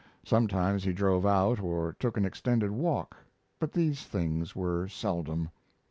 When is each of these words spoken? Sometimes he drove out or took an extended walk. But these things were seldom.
Sometimes 0.25 0.83
he 0.83 0.93
drove 0.93 1.27
out 1.27 1.59
or 1.59 1.93
took 1.93 2.17
an 2.17 2.25
extended 2.25 2.71
walk. 2.71 3.15
But 3.59 3.71
these 3.73 4.03
things 4.03 4.55
were 4.55 4.87
seldom. 4.87 5.51